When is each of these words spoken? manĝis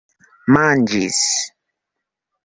manĝis 0.55 1.19